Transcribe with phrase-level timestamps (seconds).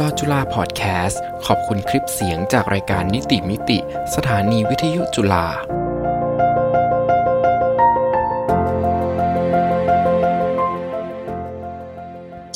[0.00, 3.78] ลอจุฬาพอดแคสต์ ขอบคุณคลิปเสียงจากรายการนิติมิติ
[4.14, 5.46] สถานีวิทยุจุฬา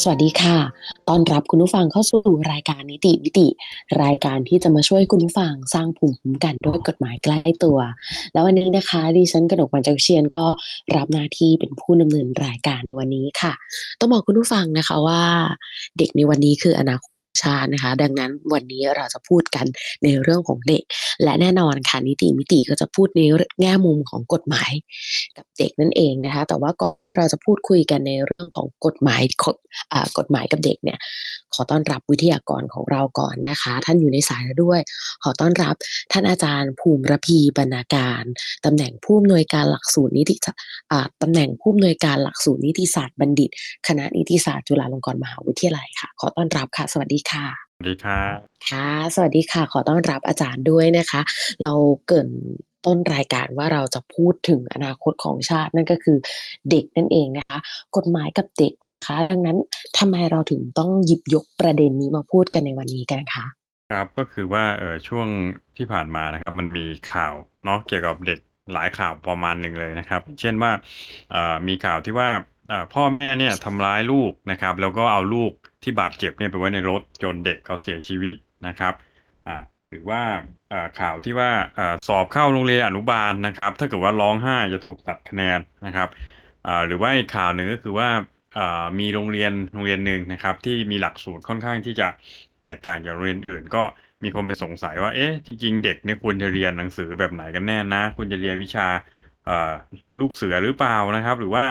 [0.02, 0.58] สวัสดีค่ะ
[1.08, 2.22] ตอนรับคุณผู้ฟังเข้าสู่
[2.52, 3.48] รายการนิติวิติ
[4.02, 7.78] รายการที่จะมาช่วยคุณผู้ฟังสร้างภูมิคุ้มกันด้วยกฎหมายใกล้ตัว
[8.32, 10.46] แล้ววันนี้นะคะดิฉันกนกวันจักเชียนก็
[10.96, 13.52] รับหน้าที่เป็นผู้ดำเนินรายการวันนี้ค่ะ
[14.00, 15.22] ต้องบอกคุณผู้ฟังนะคะว่า
[15.98, 17.09] เด็กในวันนี้คืออนาคต
[17.42, 19.66] ชาตินะคะ ดังนั้นวันนี้เราจะพูดกัน
[20.04, 20.82] ในเรื่องของเด็ก
[21.22, 23.20] และแน่นอนค่ะนิติมิติก็จะพูดใน
[23.60, 24.70] แง่มุมของกฎหมาย
[25.36, 29.22] กับเด็กนั่นเองนะคะ แต่ว่าก็เราจะพูดคุยกันในเรื่องของกฎหมาย
[30.18, 30.98] กฎหมายกับเด็กเนี่ย
[31.60, 34.80] อต้อนรับวิทยากรของเราก่อนนะคะ ท่านอยู่ในสายแล้วด้วย
[35.22, 35.74] ขอต้อนรับ
[36.12, 38.22] ท่านอาจารย์ภูมิระพีบรรณาการ
[38.64, 40.36] ตำแหน่งผู้อำนวยการหลักสูตรนิติ
[41.22, 43.50] ตำแหน่งผู้อำนวยการหลักสูตรนิติศาสตร์บัณฑิต
[43.86, 47.46] คณะนิติศาสตร์จุฬาลงกรณ์มหาวิทยาลัยค่ะ ขอต้อนรับค่ะ สวัสดีค่ะ
[47.76, 48.36] สวัสดีครับ
[48.68, 51.20] ค่ะ สวัสดีค่ะ ขอต้อนรับอาจารย์ด้วยนะคะ
[51.62, 51.74] เรา
[52.08, 52.28] เกิน
[52.86, 56.18] ต้นรายการว่าเราจะพูดถึงอนาคตของชาตินั่นก็คือ
[56.70, 57.58] เด็กนั่นเองนะคะ
[57.96, 58.72] กฎหมายกับเด็ก
[59.06, 59.58] คะดังนั้น
[59.98, 63.44] ทำไมเราถึงต้องหยิบยกประเด็นนี้มาพูดกันในวันนี้กันคะ
[63.90, 65.28] ครับก็คือว่าเออช่วง
[65.76, 67.34] ที่ผ่านมานะครับ มันมีข่าว
[67.64, 68.38] เนาะเกี่ยวกับเด็ก
[68.72, 70.72] หลายข่าวประมาณหนึ่งเลยนะครับ เช่นว่า
[71.30, 72.28] เอ่อมีข่าวที่ว่า
[72.94, 75.52] พ่อแม่เนี่ยทำร้ายลูกนะครับ แล้วก็เอาลูก
[75.82, 78.36] ที่บาดเจ็บเนี่ยไปไว้ในรถจนเด็กเขาเสียชีวิต
[78.66, 78.94] นะครับ
[79.46, 79.56] อ่า
[79.90, 80.22] หรือว่า
[81.00, 81.50] ข่าวที่ว่า
[82.08, 86.08] สอบเข้าโรงเรียนอนุบาลนะครับ ถ้าเกิดว่าร้องไห้จะถูกตัดคะแนนนะครับ
[86.86, 88.08] หรือว่าข่าวหนึ่งก็คือว่า
[89.00, 92.08] มีโรงเรียนโรงเรียนหนึ่งนะครับ ที่มีหลักสูตรค่อนข้างที่จะ
[92.68, 93.82] แตกต่างจากโรงเรียนอื่น ก็
[94.22, 98.86] มีคนไปสงสัยว่าเอ๊ะจริงๆเด็กเนี่ยควรจะเรียนหนังสือแบบไหนกันแน่นะควรจะเรียนวิชา
[100.20, 101.64] ลูกเสือหรือเปล่านะครับ หรือว่า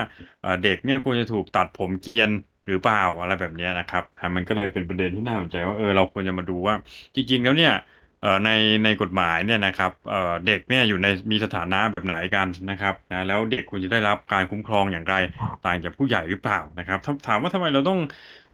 [0.64, 2.30] เด็กเนี่ยควรจะถูกตัดผมเกรียน
[2.68, 4.04] หรือเปล่าอะไรแบบนี้นะครับ
[4.36, 6.76] มันก็เลยเป็นประเด็นที่น่าสนใจว่าเออเราควรจะมาดูว่า
[7.16, 7.72] จริงๆแล้วเนี่ย
[8.22, 8.50] เอ่อใน
[8.84, 15.16] ในกฎหมายเนี่ยนะครับเอ่อเด็กเนี่ยอยู่ในมีสถานะแบบไหนกันนะครับนะแล้วเด็กควรจะได้รับการคุ้มครองอย่างไร
[15.66, 16.98] ต่างจากผู้ใหญ่หรือเปล่านะครับ
[17.28, 18.00] ถามว่าทำไมเราต้อง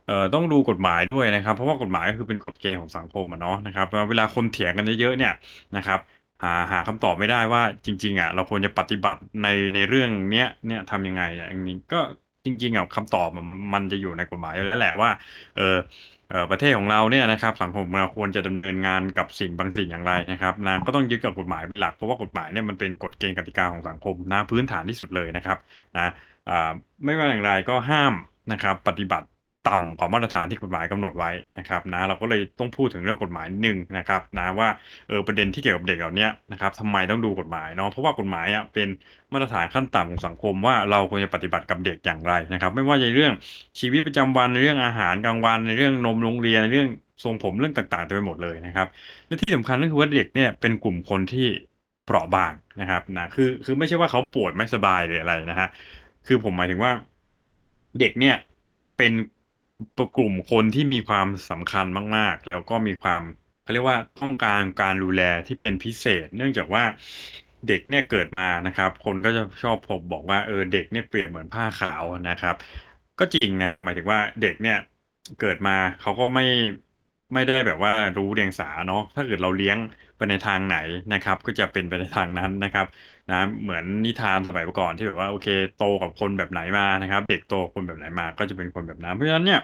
[0.05, 5.33] เอ่อต้องดูกฎหมายด้วยนะครับ เพราะว่ากฎหมายก็คือเป็นกฎเกณฑ์ของสังคมอะเนาะนะครับเวลาคนเถียงกันเยอะๆเนี่ย
[5.75, 5.99] นะครับ
[6.43, 11.97] หาหาคำตอบไม่ได้ว่าจริงๆอะเราควรจะปฏิบัติในในเรื่องเนี้ยเนี่ยทำยังไงอย่างนี้ก็
[12.45, 13.27] จริงๆอะคำตอบ
[13.73, 15.11] มันจะอยู่ในกฎหมายแล้วแหละว่า
[15.55, 15.63] เออ
[16.51, 25.57] ประเทศของเราเนี่ยนะครับ สังคมเราควรจะดำเนินงานกับสิ่งบางสิ่งอย่างไรนะครับนะก็ต้องยึดกับกฎหมายเป็นหลักเพราะว่ากฎหมายเนี่ยมันเป็นกฎเกณฑ์กติกาของสังคมนะพื้นฐานที่สุดเลยนะครับ
[25.97, 26.11] นะ
[27.05, 28.13] ไม่ว่าอย่างไรก็ห้าม
[28.51, 29.27] นะครับ ปฏิบัติ
[29.69, 34.69] ต่ำกว่ามาตรฐานที่กฎหมายกำหนดไว้นะครับนะเราก็เลยต้องพูดถึงเรื่องกฎหมายหนึ่งนะครับนะว่า
[35.07, 38.87] เออประเด็นที่เกี่ยวกับเด็กเหล่านี้นะครับทำไมต้องดูกฎหมายเนาะเพราะว่ากฎหมายอะเป็น
[39.33, 43.33] มาตรฐานขั้นต่ำของสังคมว่าเราควรจะปฏิบัติกับเด็กอย่างไรนะครับ ไม่ว่าในเรื่อง
[43.79, 46.89] ชีวิตประจำวันในเรื่องอาหารกลางวันในเรื่องนมโรงเรียนในเรื่อง
[47.23, 48.87] ทรงผมเรื่องต่างๆเต็มไปหมดเลยนะครับ
[49.25, 51.47] และที่สำคัญก็คือว่าเด็กเนี่ยเป็นกลุ่มคนที่
[52.05, 55.69] เปราะบางนะครับนะคือคือไม่ใช่ว่าเขาปวดไม่สบายหรืออะไรนะฮะ
[56.27, 56.91] คือผมหมายถึงว่า
[57.99, 58.35] เด็กเนี่ย
[58.97, 59.11] เป็น
[60.17, 61.85] กลุ่มคนที่มีความสำคัญ
[62.17, 63.21] มาก ๆ แล้วก็มีความ
[63.61, 66.83] เขาเรียกว่าต้องการการดูแลที่เป็นพิเศษ เนื่องจากว่า
[67.67, 72.55] เด็กเนี่ยเกิดมานะครับ คนก็จะชอบผมบอกว่าเออเด็กเนี่ยเปรียบเหมือนผ้าขาวนะครับ
[73.19, 74.77] ก็จริงนะหมายถึงว่าเด็กเนี่ย
[75.39, 76.45] เกิดมาเขาก็ไม่
[77.33, 79.77] ไม่ได้แบบว่ารู้เดียงสาเนาะถ้าเกิดเราเลี้ยง
[80.17, 80.77] ไปในทางไหน
[81.13, 82.85] นะครับ ก็จะเป็นไปในทางนั้นนะครับ
[83.31, 85.47] นะเหมือนนิทานสมัยก่อนที่แบบว่าโอเค
[85.77, 89.61] โตกับคนแบบไหนมานะครับ เด็กโตคนแบบไหนมาก็จะเป็นคนแบบนั้นเพราะฉะนั้นเนี่ย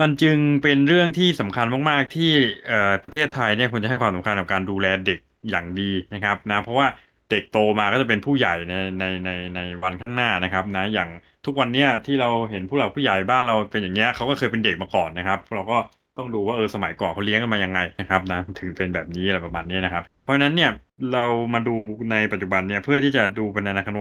[0.00, 2.30] มันจึงเป็นเรื่องที่สำคัญมากๆ ที่
[2.66, 5.18] เอ่อประเทศไทยเนี่ยควรจะให้ความสำคัญกับการดูแลเด็ก
[5.50, 6.86] อย่างดีนะครับนะเพราะว่า
[7.30, 11.08] เด็กโตมาก็จะเป็นผู้ใหญ่ในในในในวันข้างหน้านะครับนะอย่าง
[11.46, 15.76] ทุกวันเนี้ยที่เราเห็นผู้หลักผู้ใหญ่บ้านเราเป็นอย่างเงี้ยเขาก็เคยเป็นเด็กมาก่อนนะครับ เราก็
[16.16, 20.70] ต้องดูว่าเออสมัยก่อนเขาเลี้ยงกันมายังไงนะครับนะถึงเป็นแบบนี้อะไรประมาณนี้นะครับเพราะฉะนั้นเนี่ย
[21.12, 21.24] เรา
[21.54, 21.70] มาดู
[22.10, 23.92] ในปัจจุบันเนี่ยเพื่อที่จะดูเป็นในอนาคต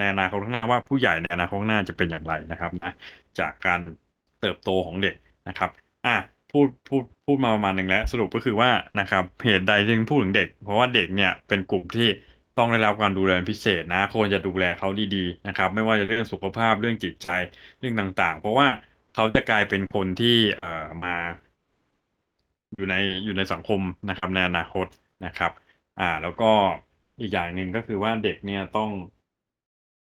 [0.00, 2.92] ในอนาคตข้างหน้าว่าผู้ใหญ่ในอนาคตข้างหน้าจะเป็นอย่างไรนะครับนะ
[3.38, 3.80] จากการ
[4.40, 5.14] เติบโตของเด็ก
[5.48, 5.70] นะครับ
[6.06, 6.16] อะ
[6.50, 8.70] พูดพูดพูดมาประมาณหนึ่งแล้ว สรุปก็คือว่า
[9.00, 12.08] นะครับเหตุใดจึงพูดถึงเด็ก เพราะว่าเด็กเนี่ยเป็นกลุ่มที่
[12.58, 17.28] ต้องได้รับการดูแลพิเศษนะควรจะดูแลเขาดีๆนะครับไม่ว่าจะเรื่องสุขภาพเรื่องจิตใจ
[17.78, 18.68] เรื่องต่างๆ เพราะว่า
[19.14, 21.14] เขาจะกลายเป็นคนที่เอ่อมา
[22.74, 24.86] อยู่ในอยู่ในสังคมนะครับในอนาคต
[25.26, 25.52] นะครับ
[25.98, 26.50] อ่า แล้วก็
[27.20, 28.90] อีกอย่างหนึ่งก็คือว่าเด็กเนี่ยต้อง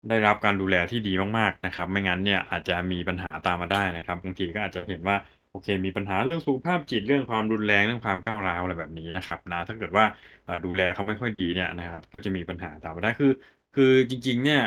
[0.08, 5.16] ได้รับการดูแลที่ดีมาก ๆ นะครับ ไม่งั้นเนี่ยอาจจะมีปัญหาตามมาได้นะครับบางทีก็อาจจะเห็นว่า
[5.50, 10.04] โอเค มีปัญหาเรื่องสุขภาพจิตเรื่องความรุนแรงเรื่องความก้าวร้าวอะไรแบบนี้นะครับนะถ้าเกิดว่า
[10.64, 13.32] ดูแลเขาไม่ค่อยดีเนี่ยนะครับ ก็จะมีปัญหาตามมาได้คือ
[13.74, 14.62] คือจริง ๆ เนี่ย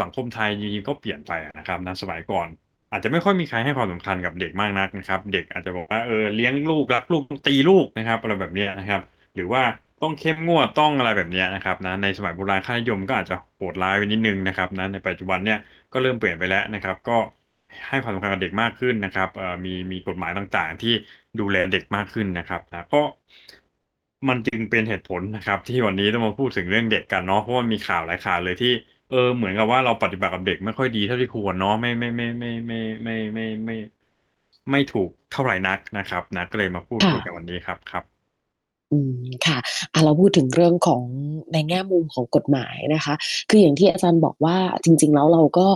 [0.00, 2.48] สังคมไทยจริงๆก็เปลี่ยนไปนะครับนะสมัยก่อน
[2.92, 9.02] อาจจะไม่ค่อยมีใครให้ความสำคัญกับเด็กมากนักนะครับ เด็กอาจจะบอกว่าเออเลี้ยงลูกรักลูกต้องตีลูกนะครับอะไรแบบเนี้ยนะครับ
[9.34, 9.62] หรือว่า
[10.02, 15.58] ต้องเข้มงวดต้องอะไรแบบเนี้ยนะครับนะในสมัยโบราณค่านิยมก็อาจจะโหดร้ายไปนิดนึงนะครับนะในปัจจุบันเนี่ย
[15.92, 17.12] ก็เริ่มเปลี่ยนไปแล้วนะครับ ก็
[17.88, 20.94] ให้ความสำคัญกับเด็กมากขึ้นนะครับเอ่อมีมีกฎหมายต่างๆ ที่
[21.38, 23.02] ดูแลเด็กมากขึ้นนะครับนะก็
[24.28, 28.72] มันจึงเป็นเหตุผลนะครับ ที่วันนี้ต้องมาพูดถึงเรื่องเด็กกันเนาะเพราะว่ามีข่าวหลายข่าวเลยที่
[29.10, 33.74] เออเหมือนกับว่าเราปฏิบัติกับเด็กไม่ค่อยดีเท่าที่ควรเนาะไม่ไม่ไม่ไม่ไม่ไม่ไม่ไม่
[34.70, 38.04] ไม่ถูกเท่าไหร่นักนะครับนะก็เลยมาพูดค่ะคุยกันวันนี้ครับครับ
[38.92, 39.12] อืม
[39.46, 39.58] ค่ะ
[39.92, 41.02] อ่า เราพูดถึงเรื่องของ
[41.52, 43.14] ในแง่มุมของกฎหมายนะคะ
[43.50, 45.66] คืออย่างที่อาจารย์บอกว่า จริง ๆ แล้วเราก็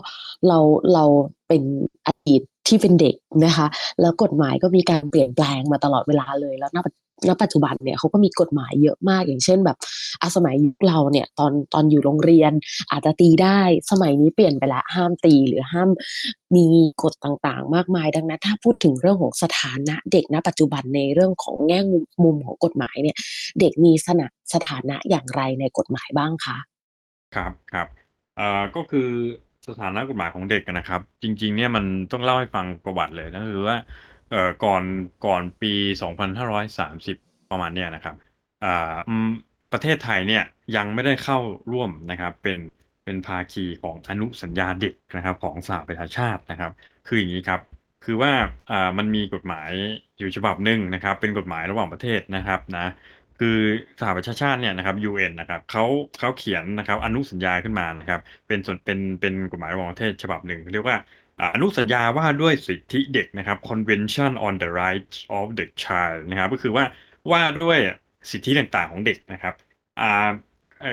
[0.49, 0.59] เรา
[0.95, 1.05] เรา
[1.49, 1.63] เป็น
[2.07, 3.67] อดีต ที่เป็นเด็กนะคะ
[4.01, 6.95] แล้วกฎหมายก็มีการเปลี่ยนแปลงมาตลอดเวลาเลยแล้วณปัจ
[7.29, 9.79] ณปัจจุบันเนี่ยเขาก็มีกฎหมายเยอะมากอย่างเช่นแบบ
[10.23, 12.53] อาสมัยยุคเราเนี่ยตอนตอนอยู่โรงเรียน
[12.91, 13.61] อาจจะตีได้
[13.91, 15.89] สมัยนี้เปลี่ยนไปล้วห้ามตีหรือห้าม
[16.57, 16.67] มี
[17.03, 21.81] กฎต่างๆ มากมายดังนั้น ถ้าพูดถึงเรื่องของสถานะเด็กณ ปัจจุบันในเรื่องของแง่
[22.25, 23.17] มุมของกฎหมายเนี่ย
[23.61, 26.57] เด็กมีสนะสถานะอย่างไรในกฎหมายบ้างคะ
[27.35, 27.87] ครับครับ
[28.37, 29.11] เอ่อก็คือ
[29.69, 33.77] สถานะกฎหมายของเด็กนะครับ จริง ๆ เนี่ยมันต้องเล่าให้ฟังประวัติเลยก็คือว่า
[34.31, 34.83] เอ่อก่อน
[35.27, 35.73] ก่อนปี
[36.37, 38.15] 2530 ประมาณเนี้ยนะครับ
[38.65, 38.95] อ่า
[39.73, 40.45] ประเทศไทยเนี่ย
[40.77, 41.39] ยังไม่ได้เข้า
[41.73, 42.61] ร่วมนะครับเป็น
[43.05, 46.73] เป็นภาคีของอนุสัญญาเด็กนะครับของสหประชาชาตินะครับ
[47.07, 47.61] คืออย่างนี้ครับ
[48.05, 48.33] คือว่า
[48.71, 49.71] อ่ามันมีกฎหมาย
[50.19, 52.87] อยู่ฉบับหนึ่งนะครับ เป็นกฎหมายระหว่างประเทศนะครับนะ
[53.45, 53.61] คือ
[54.01, 55.85] สหประชาชาติเนี่ยนะครับ UN นะครับเขา
[56.19, 60.97] เขาเขียนนะครับอนุสัญญาขึ้นมานะครับ เป็นส่วนเป็นเป็นกฎหมายระหว่างประเทศฉบับหนึ่ง เรียกว่า
[61.55, 66.85] อนุสัญญาว่าด้วยสิทธิเด็กนะครับ Convention on the Rights of the Child นะครับ ก็คือว่า
[67.33, 67.79] ว่าด้วย
[68.31, 69.55] สิทธิต่างๆของเด็กนะครับ
[70.01, 70.29] อ่า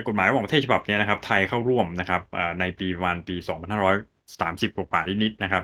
[0.07, 3.35] กฎหมายระหว่างประเทศฉบับนี้นะครับ ไทยเข้าร่วมนะครับอ่าในปีประมาณปี
[4.07, 5.63] 2530 กว่านิดๆนะครับ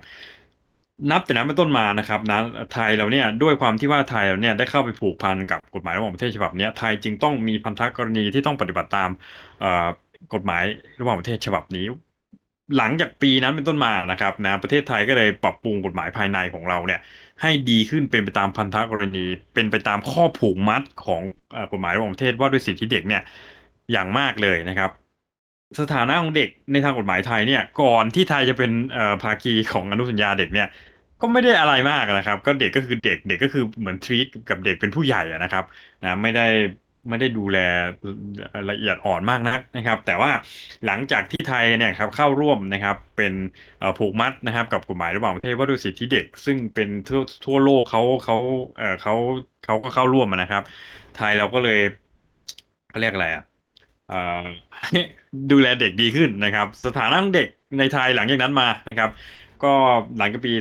[1.12, 2.40] นับแต่นั้นเป็นต้นมานะครับนะ
[2.74, 9.10] ไทยเราเนี่ยด้วยความที่ว่าไทยเราเนี่ยได้เข้าไปผูกพันกับกฎหมายระหว่างประเทศฉบับนี้ไทยจึงต้องมีพันธกรณีที่ต้องปฏิบัติตาม
[10.34, 10.64] กฎหมาย
[11.00, 11.86] ระหว่างประเทศฉบับนี้
[12.78, 17.00] หลังจากปีนั้นเป็นต้นมานะครับนะประเทศไทยก็เลยปรับปรุงกฎหมายภายในของเราเนี่ย
[17.42, 21.22] ให้ดีขึ้นเป็นไปตามพันธกรณี เป็นไปตามข้อผูกมัดของ
[21.56, 23.22] อกฎหมายระหว่างประเทศว่าด้วยสิทธิเด็กเนี่ย
[23.92, 24.92] อย่างมากเลยนะครับ
[25.80, 30.68] สถานะของเด็กในทางกฎหมายไทยเนี่ย ก่อนที่ไทยจะเป็นเอ่อภาคีของอนุสัญญาเด็กเนี่ย
[31.22, 35.64] ก็ไม่ได้อะไรมากนะครับ ก็เด็กก็คือเด็กเด็กก็คือเหมือนทรีตกับเด็กเป็นผู้ใหญ่อะนะครับ
[36.02, 36.42] นะไม่ได้
[37.10, 37.58] ไม่ได้ดูแล
[38.70, 40.32] ละเอียดอ่อนมากนักนะครับ แต่ว่า
[40.86, 43.34] หลังจากที่ไทยเนี่ยครับเข้าร่วมนะครับเป็น
[43.98, 48.36] ผูกมัดนะครับกับกฎหมายระหว่างประเทศว่าด้วยสิทธิเด็ก ซึ่งเป็นทั่วทั่วโลกเขาเขา
[49.02, 49.14] เขา
[49.62, 50.64] เขาก็เข้าร่วมนะครับ
[51.14, 51.78] ไทยเราก็เลย
[52.88, 53.44] เขาเรียกอะไรอะ
[55.52, 57.48] ดูแลเด็กดีขึ้นนะครับ สถานะของเด็ก
[57.80, 59.10] ในไทยหลังจากนั้นมานะครับ
[59.64, 59.74] ก็
[60.18, 60.52] หลังจากปี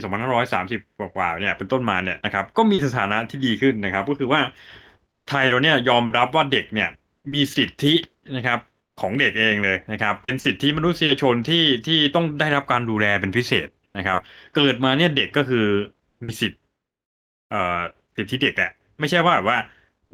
[0.45, 4.41] 2530 กว่าๆเนี่ยเป็นต้นมาเนี่ยนะครับ ก็มีสถานะที่ดีขึ้นนะครับ ก็คือว่า
[5.29, 6.89] ไทยเราเนี่ยยอมรับว่าเด็กเนี่ย
[7.35, 7.95] มีสิทธิ
[8.37, 8.59] นะครับ
[9.01, 13.69] ของเด็กเองเลยนะครับ เป็นสิทธิมนุษยชนที่ที่ต้องได้รับการดูแลเป็นพิเศษ
[13.99, 14.19] นะครับ
[14.57, 15.67] เกิดมาเนี่ยเด็กก็คือ
[16.27, 16.61] มีสิทธิ์
[17.51, 17.81] เอ่อ
[18.17, 18.71] สิทธิเด็กแหละ
[19.01, 19.59] ไม่ใช่ว่าแบบว่า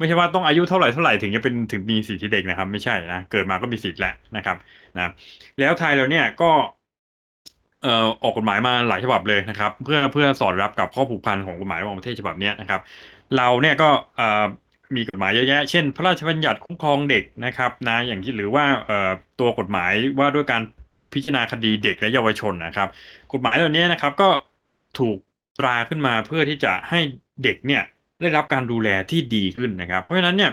[0.01, 4.57] ไม่ใช่ว่าต้องอายุเท่าไหร่เท่าไหร่ถึงจะเป็นถึงมีสิทธิเด็กนะครับ ไม่ใช่นะเกิดมาก็มีสิทธิ์แล้วนะครับ
[4.95, 5.11] นะ
[5.59, 6.51] แล้วไทยเราเนี่ยก็
[7.83, 12.81] เอ่อออกกฎหมายมาหลายฉบับเลยนะครับ เพื่อเพื่อสอดรับกับข้อผูกพันของกฎหมายระหว่างประเทศฉบับนี้นะครับ
[13.37, 14.43] เราเนี่ยก็เอ่อ
[14.95, 20.61] มีกฎหมายเยอะแยะ เช่น พระราชบัญญัติคุ้มครองเด็กนะครับนะอย่างที่หรือว่าเอ่อตัวกฎหมายว่าด้วยการ
[21.13, 22.87] พิจารณาคดีเด็กและเยาวชนนะครับ
[23.33, 24.29] กฎหมายเหล่านี้นะครับก็
[24.99, 25.17] ถูก
[25.59, 26.99] ตราขึ้นมาเพื่อที่จะให้
[27.43, 27.83] เด็กเนี่ย
[28.21, 30.51] ได้รับการดูแลที่ดีขึ้นนะครับ เพราะฉะนั้นเนี่ย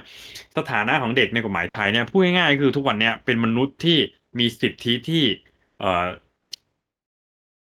[0.58, 3.98] สถานะของเด็กในกฎหมายไทยเนี่ยพูดง่ายๆคือทุกวันเนี้ยเป็นมนุษย์ที่
[4.38, 5.22] มีสิทธิที่
[5.80, 6.06] เอ่อ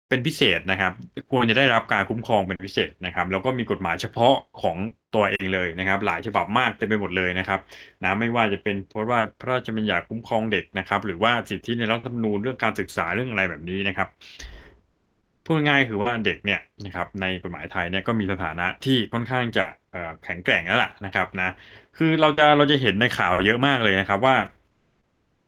[0.09, 0.93] เป็นพิเศษนะครับ
[1.31, 4.77] ควรจะได้รับการคุ้มครองเป็นพิเศษนะครับ แล้วก็มีกฎหมายเฉพาะของ
[5.15, 7.59] ตัวเองเลยนะครับ หลายฉบับมากเต็มไปหมดเลยนะครับ
[8.03, 14.07] นะไม่ว่าจะเป็นเพราะว่าพระราชบัญญัติคุ้มครองเด็กนะครับ หรือว่าสิทธิในรัฐธรรมนูญเรื่องการศึกษาเรื่องอะไรแบบนี้นะครับ
[15.45, 19.65] พูดง่ายคือว่าเด็กเนี่ยนะครับในกฎหมายไทยเนี่ยก็มีสถานะที่ค่อนข้างจะ
[20.23, 21.49] แข็งแกร่งแล้วล่ะนะครับนะ
[21.97, 24.35] คือเราจะเราจะเห็นในข่าวเยอะมากเลยนะครับว่า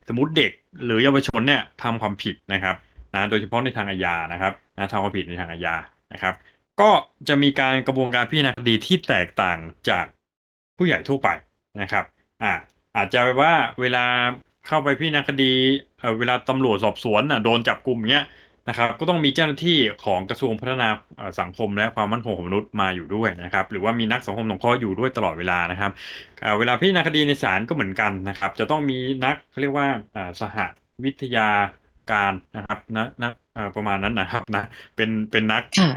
[0.07, 0.51] สมมติเด็ก
[0.85, 2.75] หรือเยาวชนเนี่ยทำความผิดนะครับ
[3.15, 5.75] นะโดยเฉพาะในทางอาญานะครับนะทำความผิดในทางอาญา
[6.13, 6.33] นะครับ
[6.81, 6.89] ก็
[7.27, 10.05] จะมีการกระบวนการพิจารณาคดีที่แตกต่างจาก
[10.77, 11.29] ผู้ใหญ่ทั่วไป
[11.81, 12.03] นะครับ
[12.43, 12.53] อ่า
[12.95, 14.05] อาจจะว่าเวลา
[14.67, 15.51] เข้าไปพิจารณาคดี
[15.99, 18.25] เอ่อเวลาตำรวจสอบสวนน่ะโดนจับกลุ่มเงี้ย
[18.69, 20.87] นะครับ ก็ต้องมีเจ้าหน้าที่ของกระทรวงพัฒนา
[21.17, 25.91] เอ่อสังคมและความมั่นคงของมนุษย์มาอยู่ด้วยนะครับ หรือว่ามีนักสังคมสงเคราะห์อยู่ด้วยตลอดเวลานะครับ
[26.41, 30.57] เอ่อเวลาพิจารณาคดีในศาลก็เหมือนกันนะครับ จะต้องมีนักเขาเรียกว่าอ่าสห
[31.05, 31.47] วิทยา
[32.11, 34.63] การนะครับนักนักอ่าประมาณนั้นนะครับนะ
[34.95, 35.91] เป็นเป็นนักค่ะ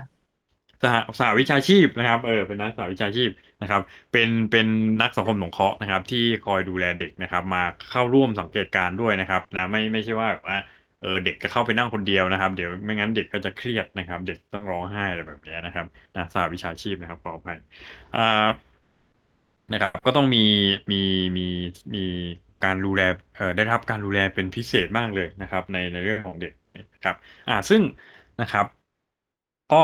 [0.83, 3.31] สหสหวิชาชีพนะครับเออเป็นนักสหวิชาชีพ
[3.63, 4.67] นะครับ เป็นเป็น
[5.01, 10.59] นักสังคมสงเคราะห์นะครับ ที่คอยดูแลเด็กนะครับ มาเข้าร่วมสังเกตการณ์ด้วยนะครับนะไม่ไม่ใช่ว่าแบบว่า
[11.05, 17.59] เออเด็กจะเข้าไปนั่งคนเดียวนะครับ เดี๋ยวไม่งั้นเด็กก็จะเครียดนะครับ เด็กต้องร้องไห้อะไรแบบนี้นะครับนะสหวิชาชีพนะครับขออภัย
[18.15, 18.21] อ่า
[19.73, 20.39] นะครับ ก็ต้องมี
[20.93, 20.97] มี
[21.37, 21.43] มี
[21.95, 22.01] มี
[22.65, 23.01] การดูแล
[23.37, 26.53] เอ่อได้รับการดูแลเป็นพิเศษมากเลยนะครับ ในในเรื่องของเด็ก
[26.95, 27.15] นะครับ
[27.49, 27.83] อ่าซึ่ง
[28.41, 28.67] นะครับ
[29.73, 29.77] ก็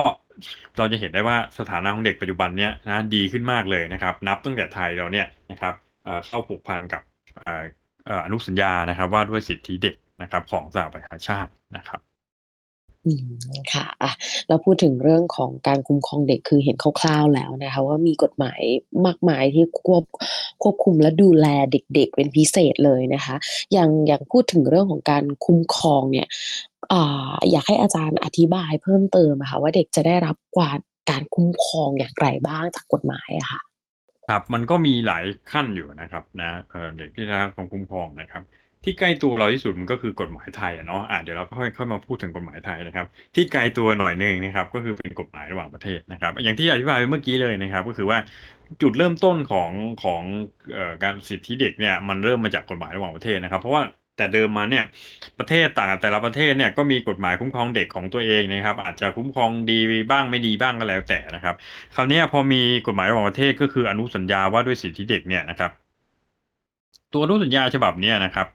[0.77, 7.03] เราจะเห็นได้ว่าสถานะของเด็กปัจจุบันเนี้ยนะดีขึ้นมากเลยนะครับ นับตั้งแต่ไทยเราเนี่ยนะครับเอ่อเข้าผูกพันกับ
[7.35, 7.62] เอ่อ
[8.05, 12.00] เอ่ออนุสัญญานะครับ ว่าด้วยสิทธิเด็ก นะครับของสหประชาชาตินะครับ
[13.07, 13.25] อืม
[13.73, 14.12] ค่ะอะ
[14.49, 18.61] เราพูดถึงเรื่องของการคุ้มครองเด็กคือเห็นคร่าวๆแล้วนะคะ ว่ามีกฎหมาย
[19.07, 20.05] มากมายที่ควบ
[20.62, 23.37] ควบคุมและดูแลเด็ก ๆ เป็นพิเศษเลยนะคะ
[23.73, 26.27] อย่างอย่างพูดถึงเรื่องของการคุ้มครองเนี่ย
[26.93, 30.71] อ่าอยากให้อาจารย์อธิบายเพิ่มเติมอะค่ะว่าเด็กจะได้รับกว่า
[31.11, 33.61] การคุ้มครองอย่างไรบ้างจากกฎหมายอะค่ะ
[34.29, 38.43] ครับมันก็มีหลายขั้นอยู่นะครับ นะเอ่อเด็กที่ได้รับความคุ้มครองนะครับ
[38.85, 48.19] ที่ใกล้ตัวเราที่สุดมันก็คือกฎหมายไทยอะเนาะอะเดี๋ยวเราค่อยค่อยมาพูดถึงกฎหมายไทยนะครับ ที่ไกลตัวหน่อยหนึ่งนะครับ ก็คือเป็นกฎหมายระหว่างประเทศนะครับ อย่างที่อธิบายไปเมื่อกี้เลยนะครับ ก็คือว่า
[48.83, 49.71] จุดเริ่มต้นของ
[50.05, 50.23] ของ
[50.77, 53.83] ออการสิทธิเด็กเนี่ยมันเริ่มมาจากกฎหมายระหว่างประเทศนะครับ เพราะว่า
[54.17, 54.85] แต่เดิมมาเนี่ย
[55.39, 59.79] ประเทศต่างแต่ละประเทศเนี่ยก็มีกฎหมายคุ้มครองเด็กของตัวเองนะครับ อาจจะคุ้มครองดี
[60.11, 61.55] บ้างไม่ดีบ้างก็แล้วแต่นะครับ
[61.95, 65.71] คราวนี้พอมีกฎหมายระหว่างประเทศก็คืออนุสัญญาว่าด้วยสิทธิเด็กเนี่ยนะครับ
[67.12, 68.47] ตัวอนุสัญญาฉบับนี้นะครับ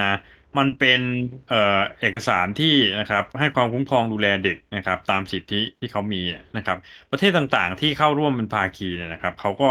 [0.00, 0.18] นะ
[0.58, 1.00] มันเป็น
[1.48, 6.22] เอ่อเอกสารที่นะครับให้ความคุ้มครองดูแลเด็กนะครับ ตามสิทธิที่เขามี
[6.56, 6.78] นะครับ
[7.10, 9.68] ประเทศต่างๆ ที่เข้าร่วมเป็นภาคีเนี่ยนะครับเขาก็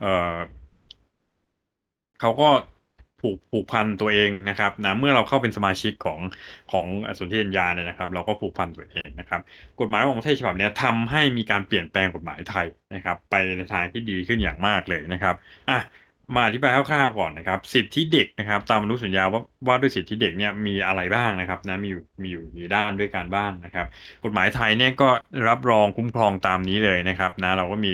[0.00, 0.36] เอ่อ
[2.20, 2.48] เขาก็
[3.20, 6.20] ผูกผูกพันตัวเองนะครับนะเมื่อเราเข้าเป็นสมาชิกของ
[6.72, 6.86] ของ
[7.18, 9.40] สนธิสัญญาเนี่ยนะครับ เราก็ผูกพันตัวเองนะครับ
[9.80, 15.34] กฎหมายของประเทศฉบับนี้ยทำให้มีการเปลี่ยนแปลงกฎหมายไทยนะครับ ไปในทางที่ดีขึ้นอย่างมากเลยนะครับ
[15.68, 15.78] อะ
[16.34, 23.86] มาอธิบายคร่าวๆก่อนนะครับ สิทธิเด็กนะครับ ตามอนุสัญญาว่าว่าด้วยสิทธิเด็กเนี่ยมีอะไรบ้างนะครับนะมีอยู่มีอยู่กี่ด้านด้วยกันบ้างนะครับ
[24.24, 25.08] กฎหมายไทยเนี่ยก็
[25.48, 27.92] รับรองคุ้มครองตามนี้เลยนะครับนะเราก็มี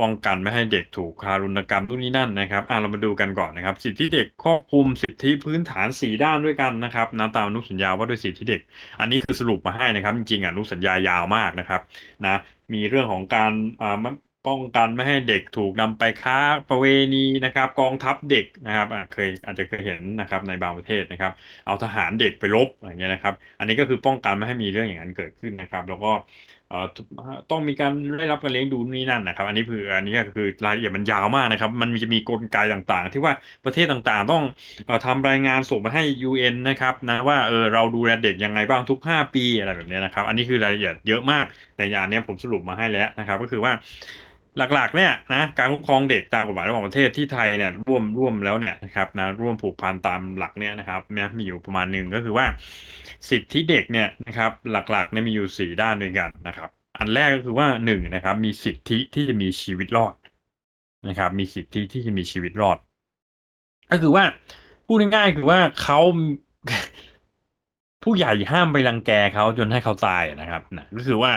[0.00, 8.60] ป้องกันไม่ให้เด็กถูกทารุณกรรมทุกนี้นั่นนะครับอะเรามาดูกันก่อนนะครับ สิทธิเด็กครอบคลุมสิทธิพื้นฐานสี่ด้านด้วยกันนะครับนะตามอนุสัญญาว่าด้วยสิทธิเด็ก
[9.00, 11.80] อันนี้คือสรุปมาให้นะครับ จริงๆอนุสัญญายาวมากนะครับ
[12.24, 12.30] นะ
[12.72, 13.96] มีเรื่องของการอ่า
[14.46, 16.36] ป้องกันไม่ให้เด็กถูกนำไปค้า
[16.68, 21.32] ประเวณีนะครับ กองทัพเด็กนะครับเคยอาจจะเคยเห็นนะครับในบางประเทศนะครับ
[21.66, 26.08] เอาทหารเด็กไปรบอะไรเงี้ยนะครับ อันนี้ก็คือป้องกันไม่ให้มีเรื่องอย่างนั้นเกิดขึ้นนะครับ แล้วก็
[27.50, 34.42] ต้องมีการได้รับการเลี้ยงดูนี่นั่นนะครับ อันนี้คืออันนี้ก็คือรายละเอียดมันยาวมากนะครับ มันจะมีกลไกต่างๆ ที่ว่าประเทศต่างๆ ต้อง
[34.86, 41.44] เอ่อทำรายงานส่งมาให้ UN นะครับนะว่าเออเราดูแลเด็กยังไงบ้างทุก 5 ปีอะไรแบบนี้นะครับ อันนี้คือรายละเอียดเยอะมาก
[41.76, 43.72] แต่อย่างนี้ผมสรุปมาให้แล้วนะครับ ก็คือว่า
[44.58, 52.46] หลักๆเนี่ยนะการคุ้มครองเด็กตามกฎหมายระหว่างประเทศที่ไทยเนี่ยร่วมร่วมแล้วเนี่ยนะครับนะร่วมผูกพันตามหลักเนี่ยนะครับเนี่ยมีอยู่ประมาณหนึ่งก็คือว่า
[53.30, 60.14] สิทธิเด็กเนี่ยนะครับหลักๆเนี่ยมีอยู่สี่ด้านด้วยกันนะครับ อันแรกก็คือว่าหนึ่งนะครับ มีสิทธิที่จะมีชีวิตรอด
[61.08, 62.78] นะครับ มีสิทธิที่จะมีชีวิตรอด
[63.90, 64.24] ก็คือว่า
[64.86, 65.98] พูดง่ายๆคือว่าเขา
[68.02, 71.32] ผู้ใหญ่ห้ามไปรังแกเขาจนให้เขาตายนะครับนะก็คือว่า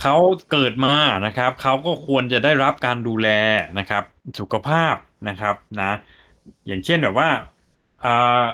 [0.00, 0.16] เขา
[0.50, 0.94] เกิดมา
[1.26, 3.28] นะครับเขาก็ควรจะได้รับการดูแล
[3.78, 4.02] นะครับ
[4.40, 4.94] สุขภาพ
[5.28, 5.92] นะครับนะ
[6.66, 7.28] อย่างเช่นแบบว่า
[8.04, 8.44] อ่า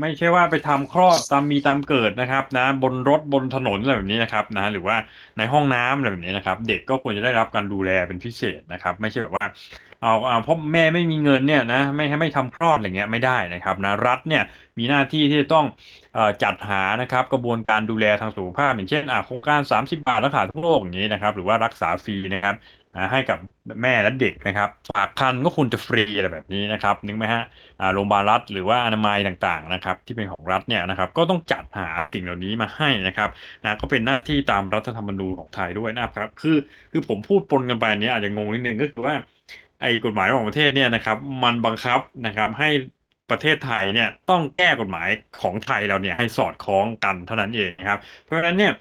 [0.00, 4.96] ไม่ใช่ว่าไปทำคลอดตามมีตามเกิดนะครับ นะ บนรถบนถนนอะไรแบบนี้นะครับ นะ หรือว่า
[5.38, 9.46] ในห้องน้ำอะไรแบบนี้นะครับ เด็กก็ควรจะได้รับการดูแลเป็นพิเศษนะครับ ไม่ใช่แบบว่า
[10.00, 14.42] เอาเอาเพราะแม่ไม่มีเงินเนี่ยนะไม่ให้ไม่ทำคลอดอะไรเงี้ยไม่ได้นะครับนะรัฐเนี่ย
[14.78, 15.64] มีหน้าที่ที่จะต้อง
[16.16, 22.54] อจัดหานะครับกระบวนการดูแลทางสุขภาพ อย่างเช่นอ่าโครงการ 30 บาทรักษาทุกโรคอย่างนี้นะครับ หรือว่ารักษาฟรีนะครับ
[23.12, 23.38] ให้กับ
[23.82, 27.42] แม่และเด็กนะครับฝากครรภ์ก็ควรจะฟรีอะไรแบบนี้นะครับนึกไหมฮะ
[27.80, 33.28] อ่าโรงพยาบาลรัฐหรือว่าอนามัยต่างๆนะครับ ที่เป็นของรัฐเนี่ยนะครับ ก็ต้องจัดหาสิ่งเหล่านี้มาให้นะครับ
[33.62, 36.56] นะก็เป็นหน้าที่ตามรัฐธรรมนูญของไทยด้วยนะครับ คือ
[36.90, 39.14] คือผมพูดปนกันไปอันนี้อาจจะงงนิดนึงก็คือว่า
[39.80, 42.68] ไอ้กฎหมายระหว่างประเทศเนี่ยนะครับ มันบังคับนะครับให้
[43.30, 48.72] ประเทศไทยเนี่ยต้องแก้กฎหมายของไทยเราเนี่ยให้สอดคล้องกันเท่านั้นเองนะครับ เพราะฉะนั้นเนี่ย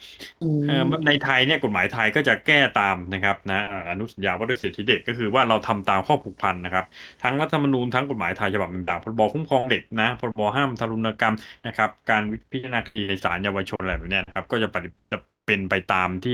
[0.42, 6.86] อืมเอ่อในไทยเนี่ยกฎหมายไทยก็จะแก้ตามนะครับนะเอ่ออนุสัญญาว่าด้วยสิทธิเด็กก็คือว่าเราทำตามข้อผูกพันนะครับ
[7.22, 11.36] ทั้งรัฐธรรมนูญทั้งกฎหมายไทยฉบับต่างๆพรบคุ้มครองเด็กนะพรบห้ามทารุณกรรม
[11.66, 16.34] นะครับการพิจารณาคดีในศาลเยาวชนอะไรแบบเนี้ยนะครับ ก็จะปฏิจะเป็นไปตามที่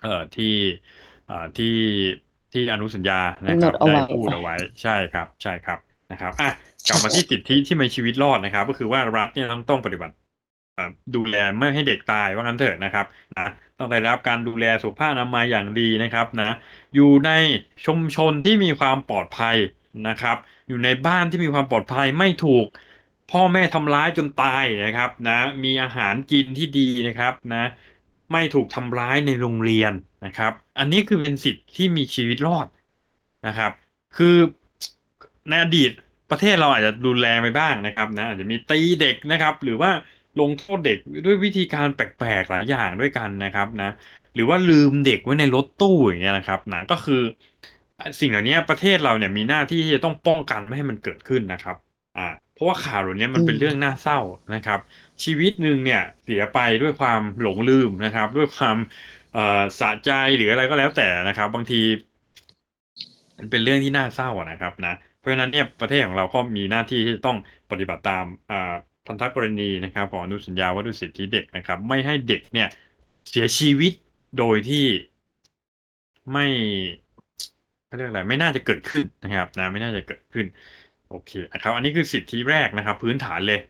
[0.00, 0.44] เอ่อที่
[1.26, 1.66] เอ่อที่
[2.52, 5.78] ที่อนุสัญญานะครับกำหนดเอาไว้ได้พูดเอาไว้ใช่ครับใช่ครับ
[6.12, 6.50] นะครับอะ
[6.88, 10.14] กลับมาที่สิทธิที่มีชีวิตรอดนะครับ ก็คือว่ารัฐเนี่ยต้องต้องปฏิบัติ
[11.16, 13.06] ดูแลไม่ให้เด็กตายว่างั้นเถอะนะครับ
[13.38, 16.50] นะต้องได้รับการดูแลสุขภาพอนามัยอย่างดีนะครับนะ
[16.94, 17.30] อยู่ใน
[17.86, 19.56] ชุมชนที่มีความปลอดภัย
[20.08, 20.36] นะครับ
[20.68, 22.66] อยู่ในบ้านที่มีความปลอดภัยไม่ถูก
[23.30, 27.64] พ่อแม่ทำร้ายจนตายนะครับนะมีอาหารกินที่ดีนะครับนะ
[28.32, 29.92] ไม่ถูกทำร้ายในโรงเรียน
[30.26, 32.66] นะครับ อันนี้คือเป็นสิทธิ์ที่มีชีวิตรอด
[33.46, 33.72] นะครับ
[34.16, 34.36] คือ
[35.48, 35.90] ในอดีต
[36.30, 39.90] ประเทศเราอาจจะรุนแรงไปบ้างนะครับนะอาจจะมีตีเด็กนะครับ หรือว่า
[40.40, 43.90] ลงโทษเด็กด้วยวิธีการแปลกๆหลายอย่างด้วยกันนะครับนะ
[44.34, 47.22] หรือว่าลืมเด็กไว้ในรถตู้อย่างเงี้ยนะครับนะก็คือ
[48.20, 51.76] สิ่งเหล่านี้ประเทศเราเนี่ยมีหน้าที่ที่จะต้องป้องกันไม่ให้มันเกิดขึ้นนะครับ
[52.16, 52.22] อ่า
[52.52, 54.18] เพราะว่าข่าวเหล่านี้มันเป็นเรื่องน่าเศร้า
[54.54, 54.80] นะครับ
[55.24, 58.76] ชีวิตหนึ่งเนี่ยเสียไปด้วยความหลงลืมนะครับ ด้วยความ
[59.32, 61.80] เอ่อสะใจหรืออะไรก็แล้วแต่นะครับ บางที
[63.38, 67.36] มันเป็นเรื่องที่น่าเศร้านะครับนะเพราะฉะนั้นเนี่ยประเทศของเราก็มีหน้าที่ที่ต้อง
[67.70, 68.74] ปฏิบัติตามอ่า
[69.06, 72.68] พันธกรณีนะครับของอนุสัญญาว่าด้วยสิทธิเด็กนะครับ ไม่ให้เด็กเนี่ย
[73.30, 73.92] เสียชีวิต
[74.38, 74.86] โดยที่
[76.32, 76.46] ไม่
[77.86, 80.46] เขาเรียกอะไรไม่น่าจะเกิดขึ้นนะครับ นะ ไม่น่าจะเกิดขึ้น
[81.12, 83.60] โอเคนะครับอันนี้คือสิทธิแรกนะครับ พื้นฐานเลย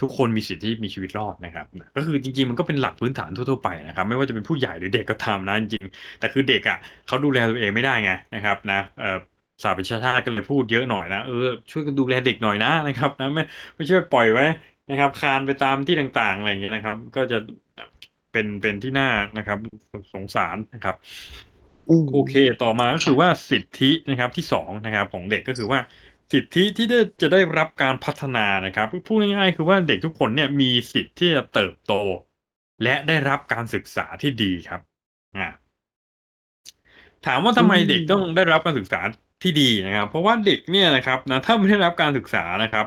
[0.00, 1.66] ทุกคนมีสิทธิมีชีวิตรอดนะครับ
[1.96, 9.18] ก็คือจริงๆมันก็เป็นหลักพื้นฐานทั่วๆไปนะครับ ไม่ว่าจะเป็นผู้ใหญ่หรือเด็กก็ตามนะจริงๆแต่คือเด็กอะเขาดูแลตัวเองไม่ได้ไงนะครับนะเอ่อ
[9.62, 13.42] สาประชาชาติก็เลยพูดเยอะหน่อยนะเออช่วยกันดูแลเด็กหน่อยนะนะครับนะไม่
[13.74, 14.46] ไม่ช่วยปล่อยไว้
[14.90, 17.38] นะครับคานไปตามที่ต่างๆอะไรอย่างเงี้ยนะครับ ก็จะ
[18.32, 19.58] เป็นเป็นที่น่านะครับ
[20.14, 20.96] สงสารนะครับ
[22.12, 25.80] โอเค ต่อมาก็คือว่าสิทธินะครับที่สองนะครับ ของเด็กก็คือว่า
[26.32, 31.92] สิทธิที่ได้จะได้รับการพัฒนานะครับพูดง่ายๆคือว่าเด็กทุกคนเนี่ยมีสิทธิ์ที่จะเติบโต
[32.82, 34.80] และได้รับการศึกษาที่ดีครับ
[35.36, 35.48] อ่า
[37.26, 39.00] ถามว่าทำไมเด็กต้องได้รับการศึกษา
[39.42, 42.86] ที่ดีนะครับ เพราะว่าเด็กเนี่ยนะครับนะถ้าไม่ได้รับการศึกษานะครับ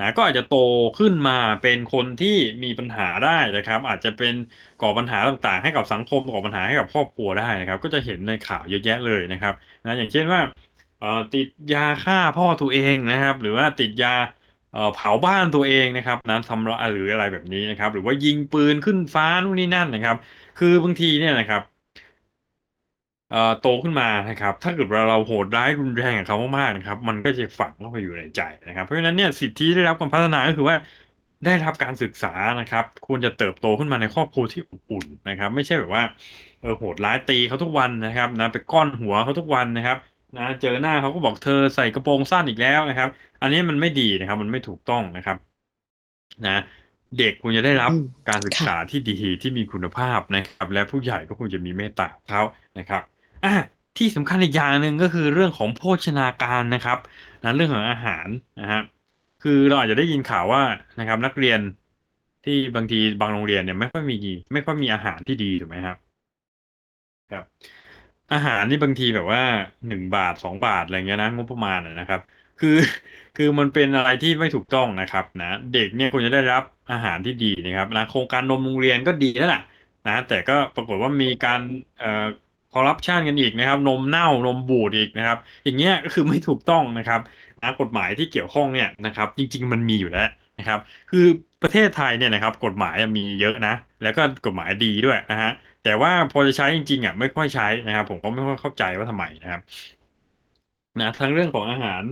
[0.00, 0.56] นะก็อาจจะโต
[0.98, 4.34] ขึ้นมาเป็นคนที่มีปัญหาได้นะครับ อาจจะเป็น
[4.78, 10.40] ก่อปัญหาต่างๆ ให้กับสังคมก่อปัญหาให้กับครอบครัวได้นะครับ ก็จะเห็นในข่าวเยอะแยะเลยนะครับนะอย่างเช่นว่า
[11.32, 14.08] ติดยาฆ่าพ่อตัวเองนะครับ หรือว่าติดยา
[14.94, 20.16] เผาบ้านตัวเองนะครับนั้นทำร้ายหรืออะไรแบบนี้นะครับ หรือว่ายิงปืนขึ้นฟ้านู่นนี่นั่นนะครับ
[20.56, 21.62] คือบางทีเนี่ยนะครับ
[23.60, 30.76] โตขึ้นมานะครับ ถ้าเกิดว่าเราโหดร้ายรุนแรงกับเขามากๆนะครับ มันก็จะฝังเข้าไปอยู่ในใจนะครับ เพราะฉะนั้นเนี่ยสิทธิได้รับการพัฒนาก็คือว่า
[31.44, 32.28] ได้รับการศึกษา
[32.60, 36.02] นะครับ ควรจะเติบโตขึ้นมาในครอบครัวที่อบอุ่นนะครับ ไม่ใช่แบบว่า
[36.60, 39.96] เออโหดร้ายตีเขาทุกวันนะครับนะไปก้อนหัวเขาทุกวันนะครับ
[40.38, 43.08] นะเจอหน้าเขาก็บอกเธอใส่กระโปรงสั้นอีกแล้วนะครับ
[43.42, 45.36] อันนี้มันไม่ดีนะครับ มันไม่ถูกต้องนะครับ
[46.46, 46.62] นะ
[47.18, 47.92] เด็กควรจะได้รับ
[48.28, 52.42] การศึกษาที่ดีที่มีคุณภาพนะครับ และผู้ใหญ่ก็ควรจะมีเมตตาเขา
[52.78, 53.02] นะครับ
[53.44, 53.54] อะ
[53.98, 56.98] ที่สำคัญอีกอย่างหนึ่งก็คือเรื่องของโภชนาการนะครับ
[57.44, 58.26] นะเรื่องของอาหาร
[58.60, 58.80] นะฮะ
[59.42, 60.62] คือเราอาจจะได้ยินข่าวว่า
[61.00, 61.60] นะครับ นักเรียน
[62.44, 64.16] ที่บางทีบางโรงเรียนเนี่ยไม่ค่อยมี
[64.52, 65.96] ไม่ค่อยมีอาหารที่ดีถูกไหมครับ
[67.32, 67.44] ครับ
[68.32, 69.42] อาหารนี่บางทีแบบว่า
[69.86, 72.20] หนึ่งบาทสองบาทอะไรเงี้ยนะงบประมาณนะครับ
[72.58, 72.68] คือ
[73.34, 79.60] คือมันเป็นอะไรที่ไม่ถูกต้องนะครับนะเด็กเนี่ยควรจะได้รับอาหารที่ดีนะครับนะโครงการนมโรงเรียนก็ดีแล้วล่ะ
[80.06, 81.60] นะแต่ก็ปรากฏว่ามีการ
[81.96, 82.06] เอ่อ
[82.70, 87.20] คอร์รัปชันกันอีกนะครับ นมเน่านมบูดอีกนะครับ อย่างเงี้ยก็คือไม่ถูกต้องนะครับ
[87.60, 90.22] นะกฎหมายที่เกี่ยวข้องเนี่ยนะครับ จริง ๆ มันมีอยู่แล้ว
[90.58, 90.78] นะครับ
[91.10, 91.26] คือ
[91.62, 93.70] ประเทศไทยเนี่ยนะครับ กฎหมายมีเยอะนะ
[94.02, 95.50] แล้วก็กฎหมายดีด้วยนะฮะ
[95.84, 99.60] แต่ว่าพอจะใช้จริงๆอะไม่ค่อยใช้นะครับ ผมก็ไม่ค่อยเข้าใจว่าทำไมนะครับ
[101.00, 102.02] นะทั้งเรื่องของอาหาร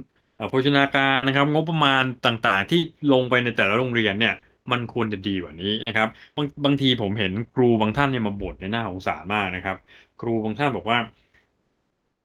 [0.48, 2.80] โภชนาการนะครับ งบประมาณต่างๆ ที่
[3.12, 4.35] ลงไปในแต่ละโรงเรียนเนี่ย
[4.72, 9.76] มันควรจะดีกว่านี้นะครับ บางบางทีผมเห็นครูบางท่านเนี่ยมาบ่นในหน้าสงสารมากนะครับ
[10.20, 10.98] ครูบางท่านบอกว่า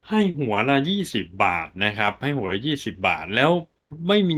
[0.08, 3.50] ให้หัวละยี่สิบบาทนะครับ ให้หัวละยี่สิบบาทแล้ว
[4.08, 4.36] ไม่มี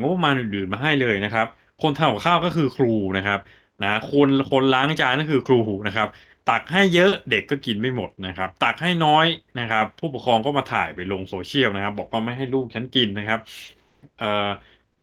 [0.00, 1.46] งบประมาณอื่นๆมาให้เลยนะครับ
[1.82, 3.38] คนทำกับข้าวก็คือครูนะครับ
[3.82, 6.08] นะคนคนล้างจานก็คือครูนะครับ
[6.48, 9.26] ตักให้เยอะเด็กก็กินไม่หมดนะครับ ตักให้น้อย
[9.58, 13.40] นะครับ ผู้ปกครองก็มาถ่ายไปลงโซเชียลนะครับ บอกว่าไม่ให้ลูกฉันกินนะครับ
[14.16, 14.26] เอ่อ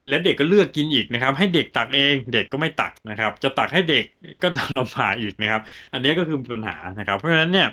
[0.10, 4.04] และเด็กก็เลือกกินอีกนะครับ ให้เด็กตักเองเด็กก็ไม่ตักนะครับ จะตักให้เด็ก
[4.42, 7.68] ก็ต้องลำบากอีกนะครับ อันนี้ก็คือปัญหานะครับ เพราะฉะนั้นเนี่ย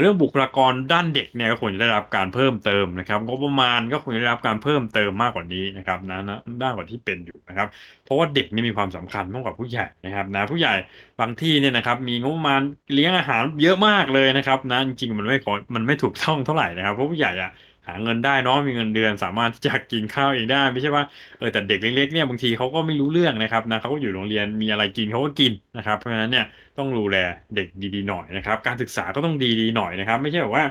[0.00, 7.68] เรื่องบุคลากรด้านเด็กเนี่ยก็ควรจะได้รับการเพิ่มเติมนะครับงบประมาณก็ควรจะได้รับการเพิ่มเติมมากกว่านี้นะครับนะนะด้านกว่าที่เป็นอยู่นะครับ
[8.04, 10.72] เพราะว่าเด็กนี่มีความสำคัญมากกว่าผู้ใหญ่นะครับนะผู้ใหญ่
[11.20, 12.60] บางที่เนี่ยนะครับ มีงบประมาณ
[12.92, 17.50] เลี้ยงอาหารเยอะมากเลยนะครับนะจริงๆมันไม่พอมันไม่ถูกต้องเท่าไหร่นะครับเพราะผู้ใหญ่อะ
[17.88, 21.04] หาเงินได้เนาะมีเงินเดือนสามารถจะกินข้าวเองได้ ไม่ใช่ว่า
[21.36, 26.44] เออแต่เด็กเล็กๆเนี่ยบางทีเขาก็ไม่รู้เรื่องนะครับนะเขาก็อยู่โรงเรียนมีอะไรกินเขาก็กินนะครับเพราะฉะนั้นเนี่ย
[26.76, 27.16] ต้องดูแล
[27.54, 30.64] เด็กดีๆหน่อยนะครับ การศึกษาก็ต้องดีๆหน่อยนะครับ ไม่ใช่แบบว่า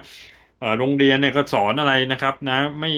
[0.57, 2.89] เออโรงเรียนเนี่ยก็สอนอะไรนะครับนะไม่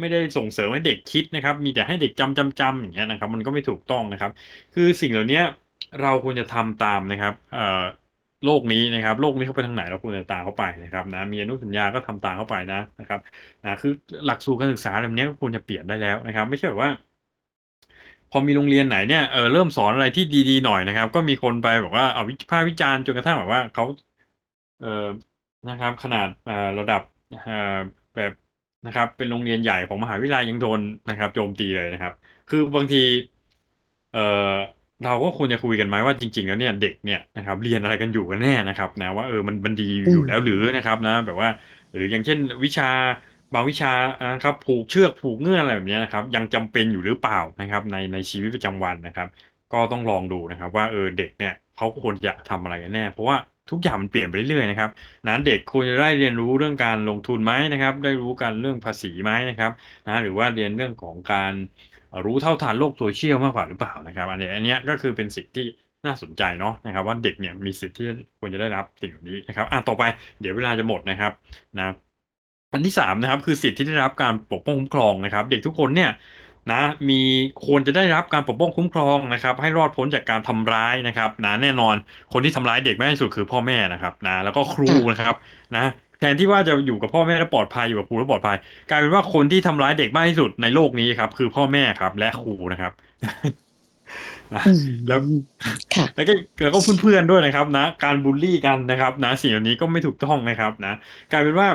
[0.00, 4.30] ไม่ได้ส่งเสริมให้เด็กคิดนะครับ มีแต่ให้เด็กจำจำจำอย่างเงี้ยนะครับ มันก็ไม่ถูกต้องนะครับ
[4.72, 5.38] คือสิ่งเหล่านี้
[6.00, 7.60] เราควรจะทำตามนะครับเอ่อ
[8.44, 13.20] โลกนี้นะครับโลกนี้เขาไปทางไหนเราควรจะตามเขาไปนะครับนะมีอนุสัญญาก็ทำตามเข้าไปนะนะครับ
[13.62, 13.90] นะคือ
[14.24, 16.90] หลักสูตรการศึกษาแบบนี้ก็ควรจะเปลี่ยนได้แล้วนะครับ ไม่ใช่แบบว่า
[18.30, 23.84] พอมีโรงเรียนไหนเนี่ยเออเริ่มสอนอะไรที่ดีๆหน่อยนะครับ ก็มีคนไปบอกว่าเอาวิพากษ์วิจารณ์จนกระทั่งแบบว่าเขา
[24.78, 24.88] เออ
[25.68, 27.00] นะครับ ขนาดเอ่อระดับ
[27.42, 27.52] เอ่อ
[28.14, 28.32] แบบ
[28.84, 32.12] นะครับ เป็นโรงเรียนใหญ่ของมหาวิทยาลัยยังโดนนะครับ โจมตีเลยนะครับ
[32.48, 32.98] คือบางที
[34.10, 34.20] เอ่อ
[35.02, 41.48] เราก็ควรจะคุยกันไหมว่าจริง ๆ แล้วเนี่ยเด็กเนี่ยนะครับเรียนอะไรกันอยู่กันแน่นะครับนะว่าเออมันมันดีอือยู่มแล้วหรือนะครับนะแบบว่า
[41.90, 42.84] หรืออย่างเช่นวิชา
[43.52, 43.88] บางวิชา
[44.34, 49.28] นะครับผูกเชือกผูกเงื่อนอะไรแบบนี้นะครับยังจำเป็นอยู่หรือเปล่านะครับ ในในชีวิตประจำวันนะครับ
[49.72, 53.36] ก็ต้องลองดูนะครับ ว่าเออเด็กเนี่ยเขาควรจะทำอะไรกันแน่ เพราะว่า
[53.70, 54.90] ทุกอย่างมันเปลี่ยนไปเรื่อยๆนะครับ
[55.26, 59.70] นะเด็กควรจะได้เรียนรู้เรื่องการลงทุนไหมนะครับ ได้รู้การเรื่องภาษีไหมนะครับ
[60.06, 61.52] นะหรือว่าเรียนเรื่องของการ
[62.24, 65.66] รู้เท่าทันโลกโซเชียลมากกว่าหรือเปล่านะครับ อันนี้อันนี้ก็คือเป็นสิ่งที่
[66.06, 68.06] น่าสนใจเนาะนะครับ ว่าเด็กเนี่ยมีสิทธิ์ที่
[68.38, 70.02] ควรจะได้รับสิ่งเหล่านี้นะครับอะต่อไป
[70.40, 71.32] เดี๋ยวเวลาจะหมดนะครับ
[71.78, 71.94] นะ
[72.72, 76.10] อันที่สามนะครับคือสิทธิ์ที่ได้รับการปกป้องคุ้มครองนะครับ เด็กทุกคนเนี่ย
[76.72, 77.20] นะมี
[77.66, 81.94] ควรจะได้รับการปกป้องคุ้มครองนะครับ ให้รอดพ้นจากการทำร้ายนะครับนะแน่นอน
[82.32, 85.36] คนที่ทำร้ายเด็กมากที่สุดคือพ่อแม่นะครับนะแล้วก็ครูนะครับ
[85.76, 85.84] นะ
[86.18, 88.56] แทนที่ว่าจะอยู่กับพ่อแม่แล้วปลอดภัยอยู่กับครูแล้วปลอดภัย
[88.90, 92.92] กลายเป็นว่าคนที่ทำร้ายเด็กมากที่สุดในโลกนี้ครับ คือพ่อแม่ครับ และครูนะครับ
[94.54, 95.20] นะอืมแล้ว
[95.94, 100.94] ค่ะแล้วก็แล้วก็เพื่อนๆด้วยนะครับ นะ การบูลลี่กันนะครับ นะสิ่งเหล่านี้ก็ไม่ถูกต้องนะครับ นะ
[101.32, 101.68] กลายเป็นว่า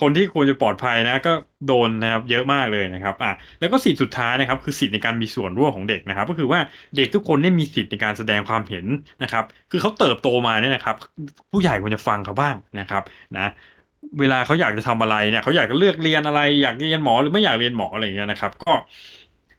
[0.00, 1.32] คนที่ควรจะปลอดภัยนะ ก็
[1.66, 6.60] โดนนะครับ เยอะมากเลยนะครับอะแล้วก็สิทธิสุดท้ายนะครับ คือสิทธิในการมีส่วนร่วมของเด็กนะครับ ก็คือว่า
[6.96, 8.86] เด็กทุกคนเนี่ยมีสิทธิในการแสดงความเห็น
[9.22, 10.96] นะครับ คือเขาเติบโตมาเนี่ยนะครับ
[11.52, 13.02] ผู้ใหญ่ควรจะฟังเขาบ้างนะครับ
[13.38, 13.46] นะ
[14.20, 18.72] เวลาเขาอยากจะทำอะไรเนี่ยเขาอยากจะเลือกเรียนอะไร อยากเรียนหมอหรือไม่อยากเรียนหมออะไรอย่างเงี้ยนะครับ ก็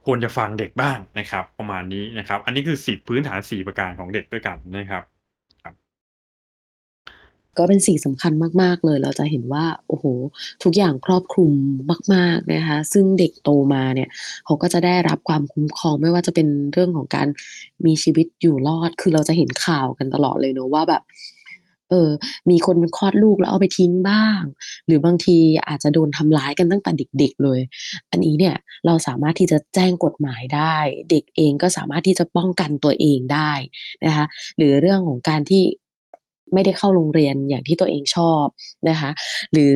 [0.06, 5.04] ควรจะฟังเด็กบ้างนะครับ ประมาณนี้นะครับ อันนี้คือสิทธิพื้นฐานสี่ประการของเด็กด้วยกันนะครับ
[7.58, 8.32] ก็เป็นสิ่งสำคัญ
[8.62, 10.06] มาก ๆ เลย เราจะเห็นว่า โอ้โฮ
[10.64, 11.52] ทุกอย่างครอบคลุม
[12.14, 14.10] มาก ๆ นะคะ ซึ่งเด็กโตมาเนี่ย
[14.46, 17.28] เขาก็จะได้รับความคุ้มครองไม่ว่าจะเป็นเรื่องของการ
[17.86, 21.02] มีชีวิตอยู่รอด คือเราจะเห็นข่าวกันตลอดเลยเนาะว่าแบบ
[21.90, 22.10] เออ
[22.50, 24.42] มีคนคลอดลูกแล้วเอาไปทิ้งบ้าง
[24.86, 27.60] หรือบางทีอาจจะโดนทำร้ายกันตั้งแต่เด็ก ๆ เลย
[28.12, 30.76] อันนี้เนี่ยเราสามารถที่จะแจ้งกฎหมายได้
[31.12, 33.52] เด็กเองก็สามารถที่จะป้องกันตัวเองได้
[34.06, 34.26] นะคะ
[34.58, 35.64] หรือเรื่องของการที่
[36.54, 38.46] ไม่ได้เข้าโรงเรียนอย่างที่ตัวเองชอบ
[38.90, 39.10] นะคะ
[39.54, 39.76] หรือ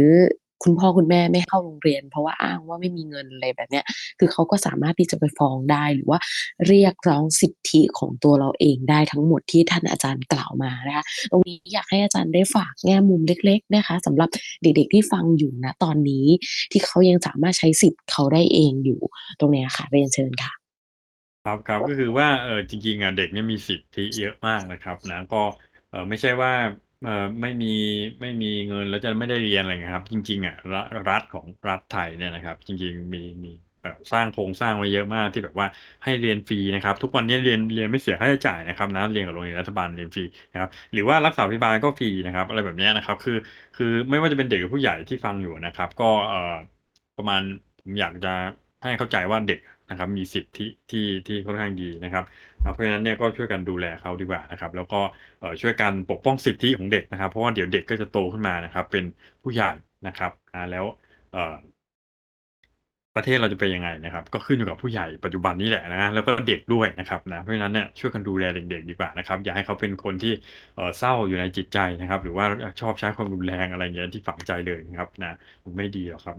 [0.63, 3.85] คุณพ่อคุณแม่ไม่เข้าโรงเรียน เพราะว่าอ้างว่าไม่มีเงินอะไรแบบเนี้ย
[4.19, 6.19] คือเขาก็สามารถที่จะไปฟ้องได้หรือว่า
[6.67, 14.29] เรียกร้องสิทธิของตัวเราเองได้ทั้งหมดที่ท่านอาจารย์กล่าวมานะคะตรงนี้อยากให้อาจารย์ได้ฝากแง่มุมเล็ก ๆ นะคะสำหรับ
[14.63, 16.25] เด็กๆที่ฟังอยู่ณตอนนี้
[16.71, 19.01] ที่เขายังสามารถใช้สิทธิ์เขาได้เองอยู่
[19.39, 20.53] ตรงนี้ค่ะเรียนเชิญค่ะ
[21.45, 25.41] ครับครับก็คือว่าเออจริงๆอะเด็กเนี่ยมีสิทธิเยอะมากนะครับนะก็
[25.89, 26.53] เออไม่ใช่ว่า
[27.01, 27.11] เอ่อ
[27.41, 27.67] ไม่มี
[28.21, 30.73] ไม่มีเงินแล้วจะไม่ได้เรียนอะไรเงี้ยครับ จริงๆอะร
[31.07, 33.49] รัฐของรัฐไทยเนี่ยนะครับ จริงๆมีมี
[33.83, 35.67] แบบสร้างโครงสร้างไว้เยอะมากที่แบบว่า
[36.03, 43.33] ให้เรียนฟรีนะครับ ทุกวันนี้เรียนเรียนไม่เสียค่าใช้จ่ายนะครับนะเรียนกับโรงเรียนรัฐบาลเรียนฟรีนะครับหรือว่ารักษาพยาบาลก็ฟรีนะครับ อะไรแบบเนี้ยนะครับ คือ
[43.75, 46.37] คือไม่ว่าจะเป็นเด็กหรือผู้ใหญ่ที่ฟังอยู่นะครับ ก็เอ่อ
[47.15, 47.41] ประมาณ
[47.79, 48.29] ผมอยากจะ
[48.83, 49.57] ให้เข้าใจว่าเด็ก
[49.91, 52.23] นะครับ มีสิทธิที่ที่ค่อนข้างดีนะครับ
[52.59, 54.97] เพราะฉะนั้นเนี่ยก็ช่วยกันดูแลเขาดีกว่านะครับ แล้วก็
[55.61, 59.03] ช่วยกันปกป้องสิทธิของเด็กนะครับ เพราะว่าเดี๋ยวเด็กก็จะโตขึ้นมานะครับ เป็น
[59.43, 59.67] ผู้ใหญ่
[60.05, 60.85] นะครับอ่าแล้ว
[63.15, 70.29] ประเทศเราจะเป็นยังไงนะครับ ก็ขึ้นอยู่กับผู้ใหญ่ปัจจุบันนี้แหละนะแล้วก็เด็กด้วยนะครับนะเพราะฉะนั้นเนี่ยช่วยกันดูแลเด็กๆดีกว่านะครับ อย่าให้เขาเป็นคนที่
[70.97, 72.45] เศร้าอยู่ในจิตใจนะครับ หรือว่า
[72.79, 75.29] ชอบใช้ความรุนแรงอะไรอย่างเงี้ยที่ฝังใจเลยนะครับ นะ
[75.77, 76.37] ไม่ดีหรอกครับ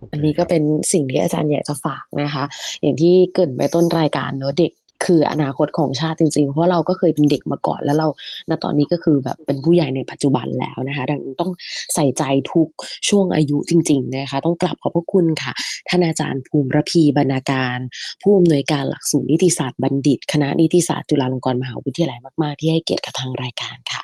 [0.00, 2.44] ออัเคนนี้คก็รับเป็นสิ่งที่อาจารย์อยากจะฝากนะคะ
[2.80, 4.72] อย่างที่เกริ่นไว้ต้นรายการเนาะเด็ก
[5.04, 8.08] คืออนาคตของชาติจริงๆ เพราะเราก็เคยเป็นเด็กมาก่อนแล้วเรา
[8.48, 11.52] ณตอนนี้ก็คือแบบเป็นผู้ใหญ่ในปัจจุบันแล้วนะคะ ดังนั้นต้อง
[11.94, 12.68] ใส่ใจทุก
[13.08, 15.52] ช่วงอายุจริง ๆ นะคะ ต้องกราบขอบพระคุณค่ะ
[15.88, 17.78] ท่านอาจารย์ภูมิระพีบรรณาการ
[18.22, 24.02] ผู้อำนวยการหลักสูตรนิติศาสตร์บัณฑิต คณะนิติศาสตร์จุฬาลงกรณ์มหาวิทยาลัยมากๆ ที่ให้เกียรติกับทางรายการค่ะ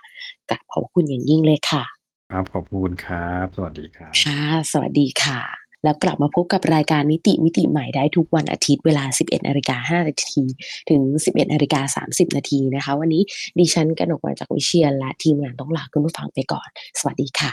[0.51, 1.85] กราบขอบพระคุณอย่างยิ่งเลยค่ะ
[2.31, 4.41] ครับขอบคุณครับ สวัสดีครับค่ะ
[4.73, 10.43] สวัสดีค่ะ แล้วกลับมาพบกับรายการนิติมิติใหม่ได้ทุกวันอาทิตย์เวลา 11นาฬิกา5นาที
[10.91, 13.23] ถึง 11นาฬิกา30 นาทีนะคะ วันนี้
[13.59, 16.69] ดิฉันกนกวันจากวิเชียรและทีมงานต้องลาคุณผู้ฟังไปก่อน
[16.99, 17.53] สวัสดีค่ะ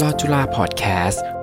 [0.00, 1.39] ลอจุลาพอดแคสต์